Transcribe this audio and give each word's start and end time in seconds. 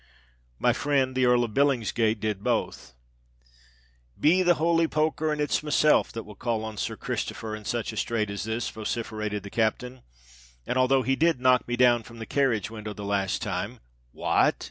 My 0.57 0.73
friend, 0.73 1.13
the 1.15 1.27
Earl 1.27 1.43
of 1.43 1.53
Billingsgate, 1.53 2.19
did 2.19 2.43
both——" 2.43 2.95
"Be 4.19 4.41
the 4.41 4.55
holy 4.55 4.87
poker 4.87 5.27
r! 5.27 5.31
and 5.31 5.39
it's 5.39 5.61
myself 5.61 6.11
that 6.13 6.23
will 6.23 6.33
call 6.33 6.63
on 6.63 6.77
Sir 6.77 6.95
Christopher 6.97 7.49
r 7.49 7.55
in 7.55 7.65
such 7.65 7.93
a 7.93 7.97
strait 7.97 8.31
as 8.31 8.45
this," 8.45 8.67
vociferated 8.71 9.43
the 9.43 9.51
captain; 9.51 10.01
"and 10.65 10.75
although 10.79 11.03
he 11.03 11.15
did 11.15 11.39
knock 11.39 11.67
me 11.67 11.75
down 11.75 12.01
from 12.01 12.17
the 12.17 12.25
carriage 12.25 12.71
window, 12.71 12.93
the 12.93 13.05
last 13.05 13.43
time——" 13.43 13.79
"What!" 14.11 14.55